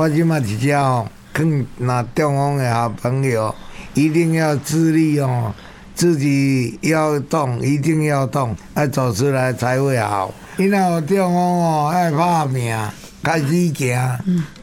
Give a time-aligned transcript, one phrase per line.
[0.00, 3.54] 我即嘛是只哦，更那中风的好朋友，
[3.92, 5.52] 一定要自立哦，
[5.94, 10.32] 自己要动，一定要动，要走出来才会好。
[10.56, 12.74] 因为我中风哦爱拍命，
[13.22, 14.18] 开始行，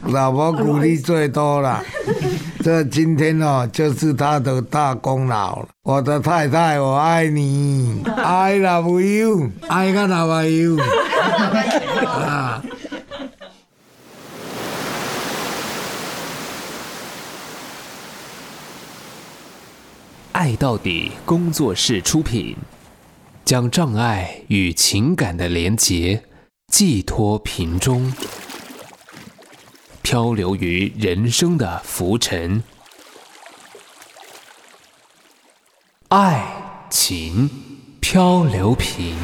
[0.06, 1.84] 老婆鼓励最多了。
[2.64, 5.64] 这今天哦，就是他的大功劳。
[5.84, 10.80] 我的太太，我爱你，I love you，I love you。
[12.10, 12.60] 啊。
[20.38, 22.56] 爱到底工作室出品，
[23.44, 26.22] 将障碍与情感的连结
[26.68, 28.12] 寄托瓶中，
[30.00, 32.62] 漂流于人生的浮沉，
[36.06, 36.46] 爱
[36.88, 37.50] 情
[37.98, 39.16] 漂流瓶。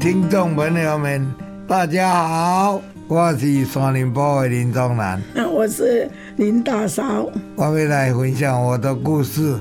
[0.00, 1.30] 听众朋友们，
[1.68, 2.80] 大家好。
[3.08, 9.56] 我是山林堡的林宗男，我是林大嫂，我们来分享我的故事。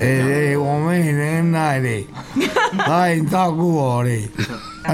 [0.00, 2.06] 哎、欸，我们很恩爱的，
[2.78, 4.10] 他很照顾我的，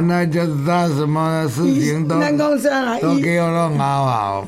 [0.01, 2.19] 那就是他什么事情都
[3.03, 4.47] 都给我弄好好，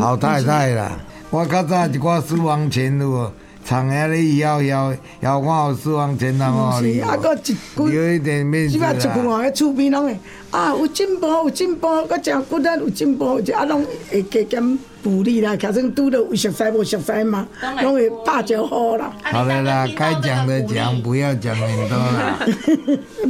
[0.00, 0.92] 好太太啦。
[1.28, 3.30] 我较早一挂私房钱路。
[3.66, 6.78] 长下哩摇摇摇，看有四方钱呐哦！
[6.80, 7.56] 是啊，搁一句，
[7.90, 8.92] 有一点面子啦。
[8.94, 10.16] 即摆出去外厝边拢会
[10.52, 15.56] 啊，有进步有进步，搁真骨力有进步，就啊拢会加减鼓励啦。
[15.56, 17.48] 拄着有熟悉无熟悉嘛，
[17.82, 19.12] 拢会拍招呼啦。
[19.24, 22.38] 好了啦，该讲的讲，不要讲很多啦。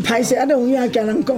[0.04, 1.36] 歹势啊，都有影跟人讲。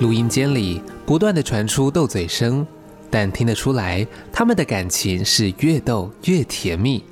[0.00, 2.66] 录音间里不断的传出斗嘴声。
[3.10, 7.02] 但听得出来，他们的感情是越斗越甜蜜。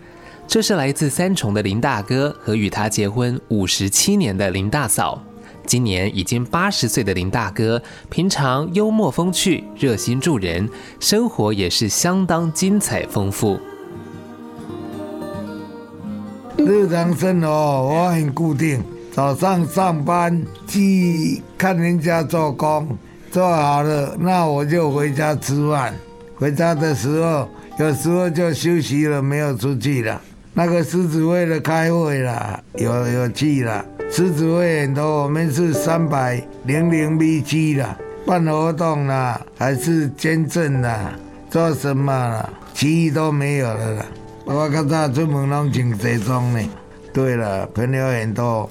[0.47, 5.21] 这是来自三重的林大哥和与他结婚五十七年的林大嫂。
[5.67, 10.69] 今年已经八十岁的林大哥，平常幽默风趣、热心助人，
[11.01, 13.59] 生活也是相当精彩丰富。
[16.57, 18.81] 日常生活我很固定，
[19.13, 22.97] 早上上班去看人家做工。
[23.31, 25.95] 做好了，那我就回家吃饭。
[26.37, 27.49] 回家的时候，
[27.79, 30.21] 有时候就休息了，没有出去了。
[30.55, 33.85] 那个狮子会的开会了，有有去了。
[34.11, 41.13] 狮子会很多，我们是三百零零 B 七了，办活动了，还是捐赠了，
[41.51, 42.51] 做什么了？
[42.73, 44.07] 其余都没有了啦。
[44.45, 46.61] 我刚才出门拢穿西装呢。
[47.13, 48.69] 对了，朋友很多。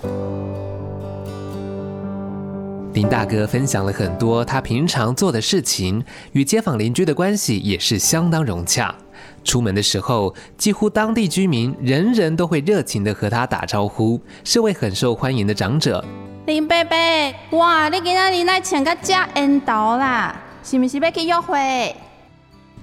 [2.96, 6.02] 林大哥分享了很多他平常做的事情，
[6.32, 8.96] 与街坊邻居的关系也是相当融洽。
[9.44, 16.02] 出门的时候，几乎当地居民人人都会热情地和他打招呼，是位很受欢迎的长者。
[16.46, 16.96] 林伯伯，
[17.58, 21.94] 哇，你今天来请个假缘投啦，是不是要去约会？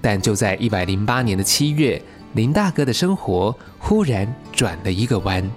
[0.02, 2.02] 但就在一百零八年的七月，
[2.34, 5.50] 林大哥的生活忽然转了一个弯。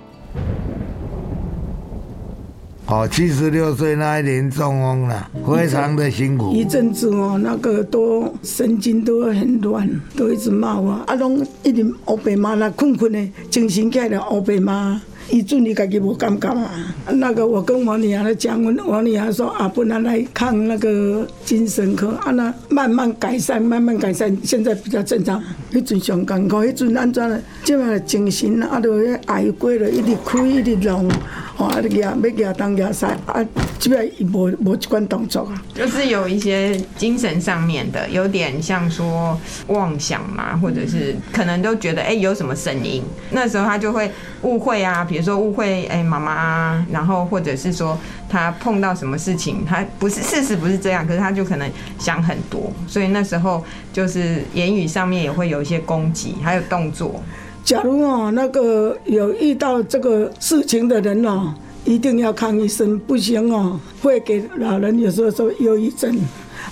[2.88, 6.54] 哦，七十六岁那一年中风了，非常的辛苦。
[6.54, 15.02] 一阵子哦，那个都神经都很乱，都一直骂我，啊，拢一直乌白骂，那困困的，精神起来乌白骂。
[15.32, 16.70] 伊阵你家己无感觉啊？
[17.14, 25.42] 那个我跟我女儿来讲，我我女儿说啊，不能来看那个精神科，啊，那慢慢改善，慢慢改善，现在比较正常。
[25.74, 27.42] 迄阵上艰苦，迄阵安怎了？
[27.64, 28.92] 即摆精神啊，都
[29.26, 31.10] 挨过了，一直开，一直弄。
[31.58, 32.14] 哦，啊，你要
[32.46, 33.42] 要当牙塞啊，
[33.80, 35.62] 基本上无无这款动作啊。
[35.74, 43.02] 就是有一些精神上面的，有点像说妄想嘛，或者是可能都觉得哎、有什么声音，
[43.32, 44.12] 那时候他就会
[44.42, 53.64] 误会啊，比如说误会哎妈妈，然后或者是说他碰到什么事情，他不是事实不是这样，可是他就可能想很多，所以那时候
[53.94, 57.24] 就是言语上面也会有一些攻击，还有动作。
[57.66, 61.52] 假如哦，那个有遇到这个事情的人哦，
[61.84, 66.16] 一定要看医生，不行哦，会给老人有时候说忧郁症。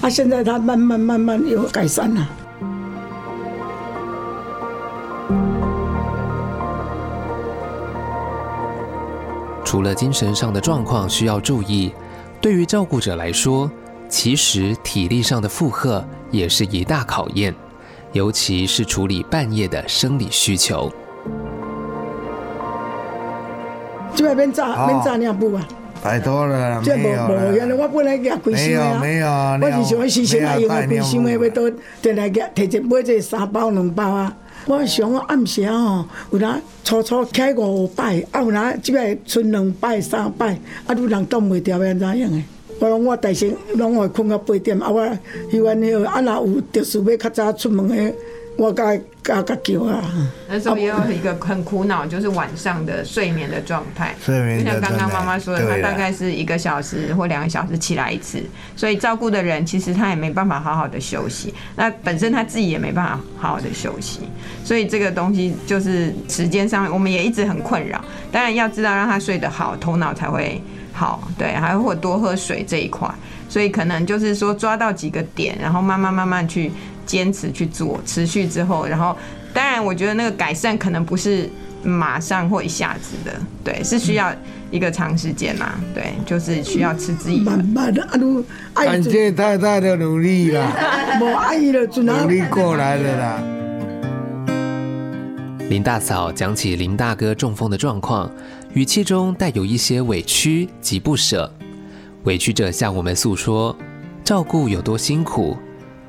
[0.01, 2.30] 啊，现在他慢慢慢慢有改善了。
[9.66, 11.92] 除了精神上的状况需要注意，
[12.40, 13.72] 对于照顾者来说，
[14.07, 17.51] 其实体力上的负荷也是一大考验。
[18.13, 20.92] 尤其是处理半夜的生理需求。
[24.15, 25.68] 这边免炸，免炸尿布啊！
[26.04, 27.75] 拜托了，没有了。
[27.75, 30.56] 我本来没有没有，我是想要洗洗啊，
[31.01, 31.68] 心的要都
[32.04, 34.31] 得来给提前买这三包两包啊。
[34.68, 40.54] 我想暗时哦，有哪初初开五摆，啊有哪即摆剩两摆三摆，
[40.86, 42.44] 啊有人挡袂掉要安怎样诶？
[42.80, 45.18] 我拢我大声拢会困到八点，啊我
[45.52, 48.14] 希望迄个啊若有特殊要较早出门的。
[48.56, 50.00] 我该该该叫啊！
[50.48, 54.14] 那时候也有一个很苦恼，就是晚上的睡眠的状态。
[54.24, 58.40] 睡眠就像刚刚妈妈说的，他大概是一个小时或两个小时起来一次，
[58.76, 61.52] 所以照顾的人其实他也没办法好好的休息。
[61.76, 64.19] 那本身他自己也没办法好好的休息，
[64.64, 68.06] 所以这个东西就是时间上我们也一直很困扰。
[68.31, 70.62] 当然要知道让他睡得好，头脑才会
[70.94, 71.28] 好。
[71.38, 73.10] 对，还会多喝水这一块。
[73.50, 76.72] 所以可能就是说抓到几个点，然后慢慢慢慢去。
[77.06, 79.13] 坚持去做，持续之后，然后
[79.54, 81.50] 当然，我觉得那个改善可能不是
[81.84, 84.34] 马上或一下子的，对，是需要
[84.72, 87.57] 一个长时间嘛，对，就是需要持之以恒。
[87.57, 88.07] 慢慢的，
[88.74, 90.66] 感谢太太的努力啦，
[91.19, 93.44] 努力过来的啦。
[95.69, 98.31] 林大嫂讲起林大哥中风的状况，
[98.74, 101.52] 语气中带有一些委屈及不舍，
[102.24, 103.75] 委屈着向我们诉说
[104.24, 105.56] 照顾有多辛苦。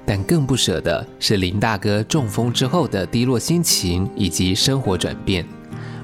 [0.07, 5.45] 但更不舍的是林大哥中风之后的低落心情以及生活转变。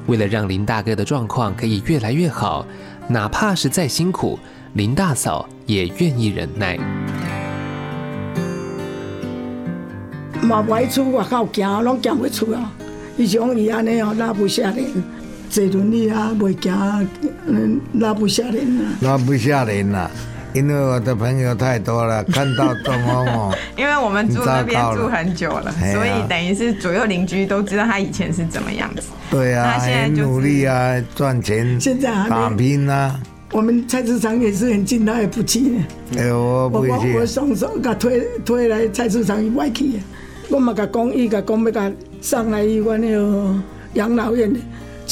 [0.07, 2.67] 为了让林大哥的状况可以越来越好，
[3.09, 4.39] 哪怕是再辛苦，
[4.75, 6.77] 林大嫂也愿意忍耐。
[10.43, 12.71] 嘛不爱出外口行，拢行袂出啊！
[13.17, 14.91] 伊像伊安尼哦，拉不下脸，
[15.51, 17.09] 坐轮椅啊，袂行，
[17.47, 20.09] 嗯，拉不下人啊，拉不下人啊。
[20.53, 23.55] 因为我的朋友太多了，看到东风哦。
[23.77, 29.03] 因为我们住那边住很久了， 所以等于是左右邻居都知道他以前是怎么样子。
[29.31, 33.21] 对啊，他现在很努力啊，赚钱，现在打拼啊。
[33.53, 35.79] 我们菜市场也是很近，他也不去。
[36.17, 37.17] 哎，我不去。
[37.17, 40.01] 我双手给他推推来菜市场以外去。
[40.49, 43.55] 我嘛甲讲，伊甲讲要甲送来医院那个
[43.95, 44.53] 养老院，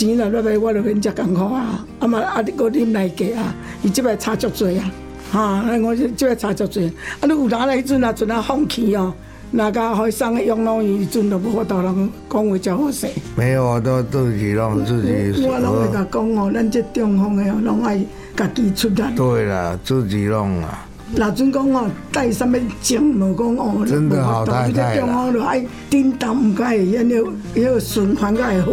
[0.07, 1.85] 钱若落来我就免遮艰苦啊。
[1.99, 3.53] 啊嘛啊，个啉来给啊，
[3.83, 4.93] 伊即摆差足多啊。
[5.33, 6.87] 哈，我就就要查足济，
[7.21, 7.27] 啊！
[7.27, 8.13] 你有哪来迄阵啊？
[8.13, 9.13] 阵啊放弃哦，
[9.51, 13.09] 那个会送去养老院，阵都无法度人讲话真好势。
[13.37, 15.45] 没有，我都自己弄自己。
[15.45, 18.01] 我拢会甲讲哦，咱这中风的哦，拢爱
[18.35, 19.03] 家己出力。
[19.17, 20.87] 对啦，自己弄啊。
[21.15, 25.01] 那阵讲哦，带什么证无讲哦，真的好太太啦。
[25.01, 28.73] 中风就爱叮当，唔该，因为因为循环个会好。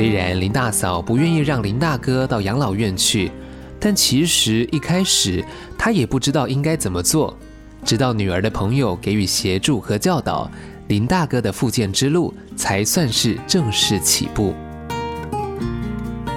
[0.00, 3.30] 虽然林大嫂不愿意让林大哥到养老院去，
[3.78, 5.44] 但其实一开始
[5.76, 7.36] 她也不知道应该怎么做。
[7.84, 10.50] 直到女儿的朋友给予协助和教导，
[10.88, 14.54] 林大哥的复健之路才算是正式起步。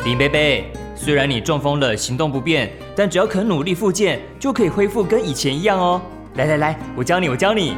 [0.03, 6.01] 林贝贝，虽然你中风了，行动不便，但只要肯努力复健，就可以恢复跟以前一样哦。
[6.35, 7.77] 来来来，我教你，我教你。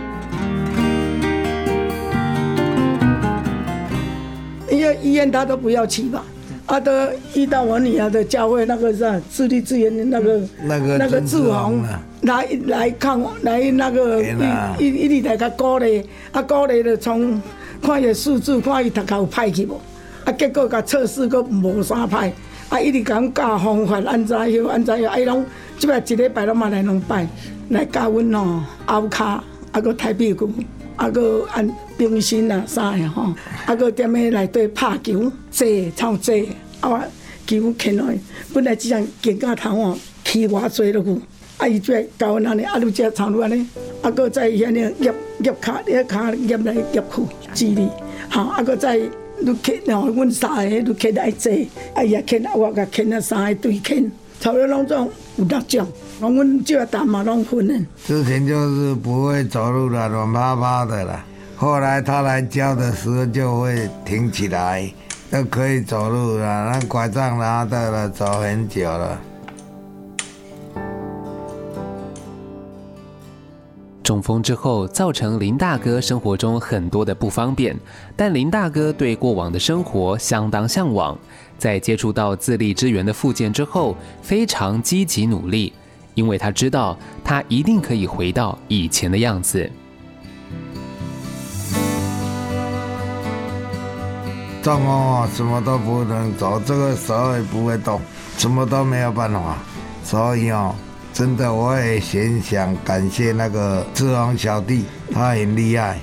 [5.06, 6.24] 医院他都不要去吧，
[6.66, 6.92] 啊，都
[7.36, 11.84] 遇到我女儿的教会那个是自立自源的那个那个那个志宏
[12.22, 14.20] 来来看我，来那个
[14.80, 17.40] 一一一直在甲鼓励，啊鼓励的从
[17.84, 19.80] 看伊数字，看伊读书有歹去无，
[20.26, 22.32] 啊结果甲测试阁无啥歹，
[22.70, 25.46] 啊一直讲教方法安怎样安怎样，啊伊拢
[25.78, 27.28] 即摆一礼拜拢嘛来两摆
[27.70, 29.44] 来教阮哦，后骹啊
[29.84, 30.50] 阁抬屁股。
[30.96, 33.34] 啊，阁按冰心啊啥的吼，
[33.66, 36.34] 啊，阁踮咧内底拍球，坐操坐，
[36.80, 37.02] 啊我，
[37.46, 38.08] 球牵落，
[38.54, 41.22] 本来只样肩胛头哦，起偌济落去，
[41.58, 43.68] 啊，伊就教阮安尼，啊，你只操路安尼，
[44.02, 47.22] 啊，阁再遐尼夹夹卡，你卡夹来夹去，
[47.54, 47.88] 直立，
[48.30, 48.98] 吼，啊，阁再
[49.40, 51.52] 你牵，吼，阮三个你牵来坐，
[51.94, 54.10] 啊，伊也牵，我甲牵啊三个对牵，
[54.40, 55.86] 操了拢总有六种。
[56.22, 57.86] 我们就要打马龙粉呢。
[58.06, 61.26] 之前就是不会走路了，软趴趴的了。
[61.58, 64.90] 后来他来教的时候就会挺起来，
[65.32, 66.72] 就可以走路了。
[66.72, 69.20] 那拐杖拿的了，走很久了。
[74.02, 77.76] 中风之后，造成林大哥生活中很多的不方便，
[78.16, 81.18] 但林大哥对过往的生活相当向往。
[81.58, 85.74] 在接触到自立支援的附件之后，非常积极努力。
[86.16, 89.70] 因为他知道，他一定可以回到以前的样子。
[94.64, 98.02] 中风啊，什么都不能走，这个手也不会动，
[98.36, 99.58] 什么都没有办法。
[100.04, 100.74] 所以哦，
[101.14, 106.00] 真的我也很想感谢那个志宏小弟，他很厉害，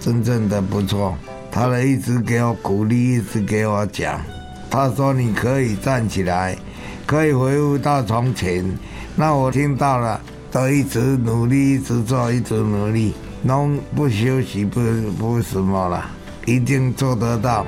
[0.00, 1.14] 真正的不错。
[1.50, 4.20] 他一直给我鼓励，一直给我讲，
[4.70, 6.56] 他说你可以站起来，
[7.06, 8.64] 可以回复到从前。
[9.14, 10.20] 那我听到了，
[10.50, 13.14] 都一直努力，一直做，一直努力。
[13.44, 14.80] 拢不休息，不
[15.16, 16.04] 不什么了，
[16.44, 17.64] 一定做得到。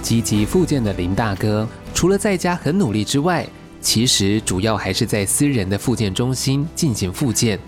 [0.00, 3.46] 积极复健的林大哥，除了在家很努力之外，
[3.82, 7.58] 其实主要还是在私人的复健中心进行复健。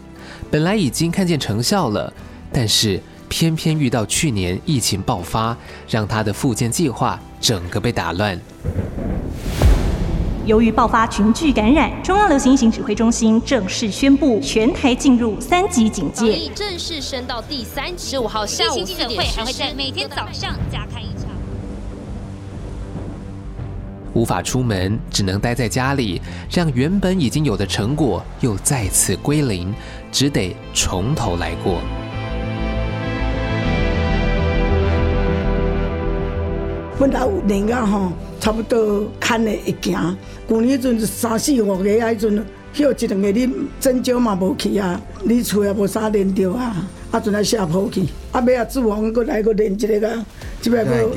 [0.50, 2.10] 本来已经看见成效了，
[2.50, 5.56] 但是偏偏遇到去年疫情爆发，
[5.88, 8.38] 让他的复健计划整个被打乱。
[10.46, 18.10] 由于爆发群聚感染，中央流行疫情指挥中心正式宣布全台进入三级警戒，正式升到第三级。
[18.10, 21.28] 十五号下午四点会还会在每天早上加开一场。
[24.14, 26.18] 无法出门，只能待在家里，
[26.50, 29.74] 让原本已经有的成果又再次归零，
[30.10, 31.78] 只得从头来过。
[36.98, 40.16] 本来有年啊吼，差不多牵的会行。
[40.48, 50.26] 旧年迄阵三四五个啊，迄阵休一两个日，针灸嘛无去啊，你厝也无啥练着啊，啊阵来下坡去，啊尾啊自王佫来个练一个啊，
[50.60, 51.08] 即摆个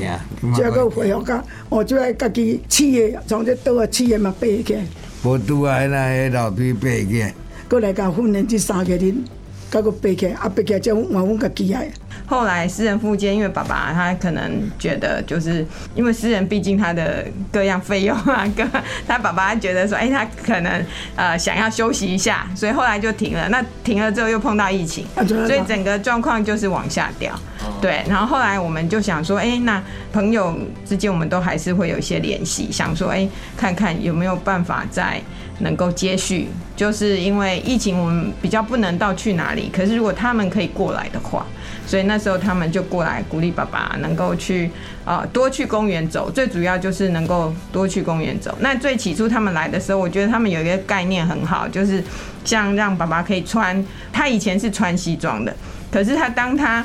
[0.54, 4.84] 即摆个恢复甲，哦即摆家己试的从这倒啊试的嘛爬起来。
[5.24, 7.34] 无拄啊，那迄楼梯爬起来，
[7.68, 9.24] 过来甲训练即三个人，
[9.68, 11.90] 甲个爬起来，啊爬起来才换阮家己来。
[12.26, 18.64] 后来私人复健，因为爸爸他可能觉得，就是因为私人毕竟他的各样费用啊，各
[19.06, 23.48] 他爸爸觉得说，哎，他可能呃想要休息一下，所以后来就停了。
[23.50, 27.32] 那停了之后又碰到疫情，所以整个状况就是往下掉。
[27.80, 35.20] 对，然后后来我们就想说，哎，那朋友之间我们都还是会有一些联系，想说，哎，看看有没有办法再
[35.58, 36.48] 能够接续。
[36.74, 41.44] 就是因为疫情，我们比较不能到去哪里，可是如果他们可以过来的话。
[41.84, 44.70] 所以那时候他们就过来鼓励爸爸能够去
[45.04, 48.56] 呃多去公园走，最主要就是能够多去公园走。
[48.60, 52.02] 那最起初他们来的时候，我觉得他们有一个概念很好，就是
[52.44, 55.54] 像让爸爸可以穿，他以前是穿西装的，
[55.90, 56.84] 可是他当他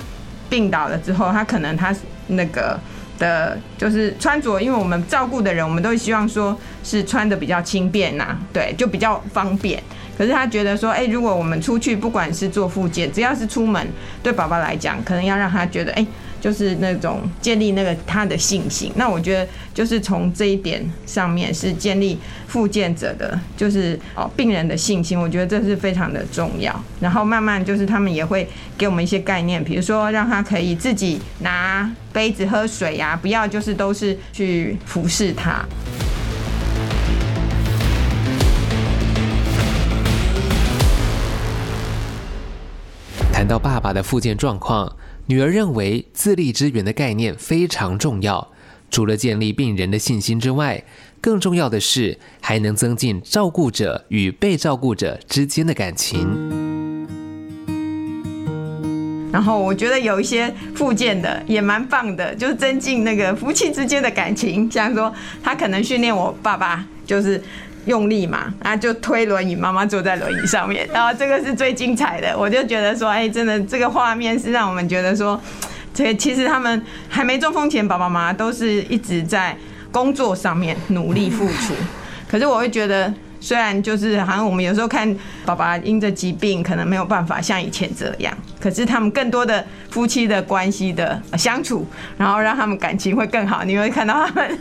[0.49, 1.95] 病倒了之后，他可能他
[2.27, 2.79] 那个
[3.19, 9.81] 的就是穿着，因为我们照顾的人，我们都希望说是穿得比较轻便呐，对，就比较方便。
[10.17, 13.85] 可是他觉得说，哎，如果我们出去，不管是做复健，只要是出门，
[14.23, 16.03] 对宝宝来讲，可能要让他觉得，哎，
[16.41, 18.91] 就是那种建立那个他的信心。
[18.95, 25.19] 那我觉得，就是从这一点上面是建立复健者的，就是哦病人的信心。
[25.19, 26.73] 我觉得这是非常的重要。
[26.99, 35.63] 然后慢慢就是他们也会给我们一些概念，比如说让他可以自己拿杯子喝水呀，不要就是都是去服侍他。
[43.57, 44.95] 爸爸的复健状况，
[45.27, 48.47] 女儿认为自立支援的概念非常重要。
[48.89, 50.83] 除了建立病人的信心之外，
[51.19, 56.27] 更重要的是还能增进照顾者与被照顾者之间的感情。
[59.31, 64.71] 然后我觉得有一些复健的也蛮棒的，就是增进那个夫妻之间的感情。
[64.71, 67.43] 像说他可能训练我爸爸，就是。
[67.87, 75.41] 用力嘛，啊，就推轮椅，妈妈坐在轮椅上面，然后这个是最精彩的，我就觉得说，哎，真的这个画面是让我们觉得说，
[75.93, 76.79] 这其实他们
[77.09, 79.57] 还没中风前，爸爸妈妈都是一直在
[79.91, 81.73] 工作上面努力付出，
[82.29, 83.11] 可是我会觉得。
[83.39, 85.15] 虽然就是好像我们有时候看
[85.45, 91.85] 爸爸因着疾病可能没有办法像以前这样，可是他们更多的夫妻的关系的相处，
[92.17, 93.63] 然后让他们感情会更好。
[93.63, 94.59] 你会看到他们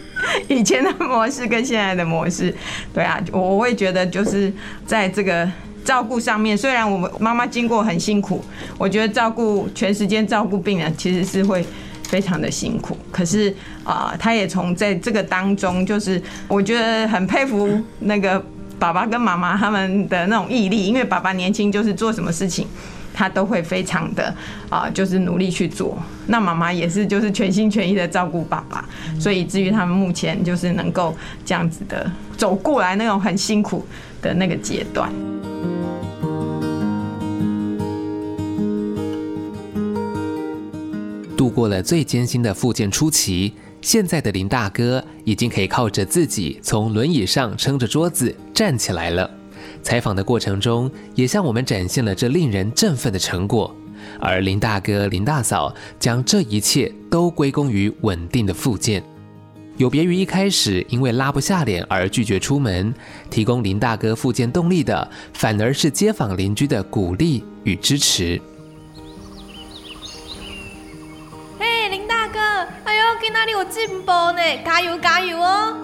[0.48, 2.54] 以前的模式跟现在的模式，
[2.92, 4.52] 对啊，我我会觉得就是
[4.84, 5.50] 在这个
[5.84, 8.44] 照顾上面，虽然我们妈妈经过很辛苦，
[8.76, 11.64] 我觉得照顾全时间照顾病人其实是会
[12.04, 13.54] 非常的辛苦，可是
[13.84, 18.44] 啊，他也从在这个当中，就是我觉得很佩服那个。
[18.78, 22.66] 爸爸跟妈妈他们的那种毅力，因为爸爸年轻，就是做什么事情，
[23.14, 24.34] 他都会非常的
[24.68, 25.96] 啊，就是努力去做。
[26.26, 28.84] 那妈妈也是，就是全心全意的照顾爸爸，
[29.18, 33.86] 所以至于他们目前就是能够这样子的走过来那种很辛苦
[34.20, 35.10] 的那个阶段。
[41.36, 43.54] 度过了最艰辛的复健初期。
[43.86, 49.30] 现在的林大哥已经可以靠着自己从轮椅上撑着桌子站起来了。
[49.80, 53.72] 采访的过程中，也向我们展现了这令人振奋的成果。
[54.18, 59.00] 而林大哥、林大嫂将这一切都归功于稳定的复健。
[59.76, 62.92] 有别于一开始因为拉不下脸而拒绝出门，
[63.30, 68.42] 提供林大哥复健动力的，反而是街坊邻居的鼓励与支持。
[73.20, 74.40] 去哪里有进步呢？
[74.64, 75.76] 加油加油哦！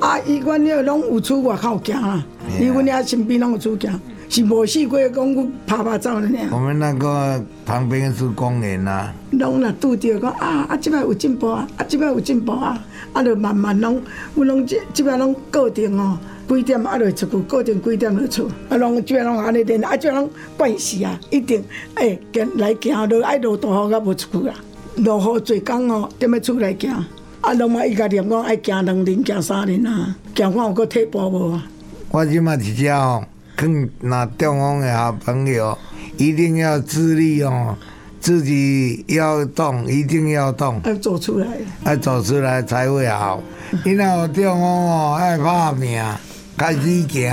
[0.00, 2.24] 啊，伊阮遐拢有出外口行啊，
[2.60, 6.38] 伊阮遐身边拢有出行，是无试过讲阮拍拍走的呢。
[6.50, 12.78] 我们那个旁边是公园啊，拢若拄着讲啊啊，即摆有进步啊，啊即摆有进步啊，
[13.12, 14.00] 啊就慢慢拢，
[14.34, 16.18] 阮拢即即摆拢固定哦。
[16.48, 16.98] 几点啊？
[16.98, 18.50] 就出去，固定几点就出。
[18.68, 21.62] 啊，拢即摆拢安尼练，啊即摆拢惯势啊，一定
[21.96, 24.54] 诶，行来行落爱落大雨甲无出去啊。
[24.96, 27.04] 落雨济工哦，踮咧厝内行。
[27.40, 31.66] 啊，拢嘛伊家念讲爱行两年，行三年啊，行看有搁退步无啊。
[32.10, 33.24] 我即嘛是遮哦，
[33.58, 35.76] 劝那中央的好朋友
[36.16, 37.76] 一定要自立哦，
[38.20, 41.46] 自己要动，一定要动，要走出来，
[41.84, 43.42] 要走出来才会好。
[43.84, 46.00] 因为我中央哦爱拍拼。
[46.56, 47.32] 开始行。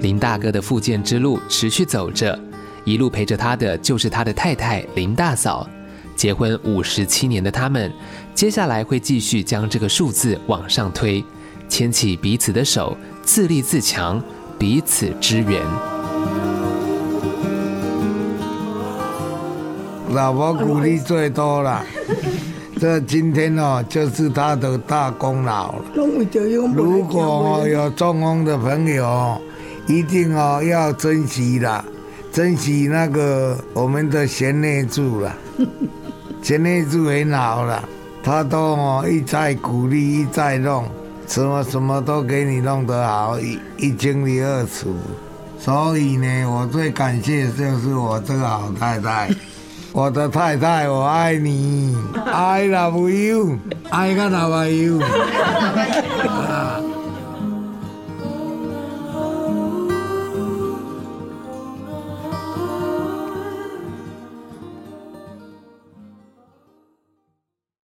[0.00, 2.38] 林大哥的复健之路持续走着，
[2.84, 5.68] 一路陪着他的就是他的太太林大嫂。
[6.14, 7.90] 结婚五十七年的他们，
[8.34, 11.24] 接下来会继续将这个数字往上推，
[11.68, 14.22] 牵起彼此的手，自立自强，
[14.58, 15.62] 彼此支援。
[20.10, 21.82] 老婆鼓励最多了。
[22.82, 25.84] 这今天哦，就是他的大功劳了。
[25.94, 29.40] 如果有中风的朋友，
[29.86, 31.84] 一定哦要珍惜啦，
[32.32, 35.32] 珍惜那个我们的贤内助了。
[36.42, 37.88] 贤内助很好了，
[38.20, 40.84] 他都哦一再鼓励，一再弄，
[41.28, 44.92] 什么什么都给你弄得好，一一清二楚。
[45.56, 49.30] 所以呢，我最感谢就是我这个好太太。
[49.94, 51.94] 我的太太，我爱你
[52.24, 53.58] ，I love you，
[53.90, 54.98] 爱个老朋友。